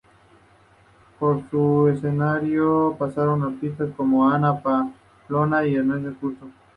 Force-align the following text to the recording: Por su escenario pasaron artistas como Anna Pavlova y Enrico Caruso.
Por 1.19 1.47
su 1.51 1.87
escenario 1.89 2.95
pasaron 2.97 3.43
artistas 3.43 3.89
como 3.95 4.27
Anna 4.27 4.59
Pavlova 4.59 5.67
y 5.67 5.75
Enrico 5.75 6.17
Caruso. 6.39 6.47